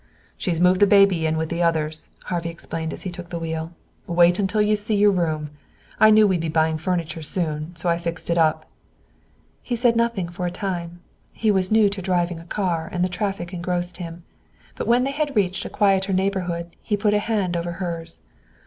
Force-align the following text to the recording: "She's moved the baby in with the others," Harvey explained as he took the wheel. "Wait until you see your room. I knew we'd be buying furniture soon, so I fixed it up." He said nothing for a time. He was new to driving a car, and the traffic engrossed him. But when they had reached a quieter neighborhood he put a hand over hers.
"She's 0.35 0.59
moved 0.59 0.79
the 0.79 0.87
baby 0.87 1.27
in 1.27 1.37
with 1.37 1.49
the 1.49 1.61
others," 1.61 2.09
Harvey 2.23 2.49
explained 2.49 2.91
as 2.91 3.03
he 3.03 3.11
took 3.11 3.29
the 3.29 3.37
wheel. 3.37 3.71
"Wait 4.07 4.39
until 4.39 4.59
you 4.59 4.75
see 4.75 4.95
your 4.95 5.11
room. 5.11 5.51
I 5.99 6.09
knew 6.09 6.25
we'd 6.25 6.41
be 6.41 6.49
buying 6.49 6.79
furniture 6.79 7.21
soon, 7.21 7.75
so 7.75 7.87
I 7.87 7.99
fixed 7.99 8.31
it 8.31 8.37
up." 8.39 8.65
He 9.61 9.75
said 9.75 9.95
nothing 9.95 10.27
for 10.27 10.47
a 10.47 10.49
time. 10.49 11.01
He 11.33 11.51
was 11.51 11.71
new 11.71 11.87
to 11.89 12.01
driving 12.01 12.39
a 12.39 12.45
car, 12.45 12.89
and 12.91 13.05
the 13.05 13.09
traffic 13.09 13.53
engrossed 13.53 13.97
him. 13.97 14.23
But 14.75 14.87
when 14.87 15.03
they 15.03 15.11
had 15.11 15.35
reached 15.35 15.65
a 15.65 15.69
quieter 15.69 16.13
neighborhood 16.13 16.75
he 16.81 16.97
put 16.97 17.13
a 17.13 17.19
hand 17.19 17.55
over 17.55 17.73
hers. 17.73 18.21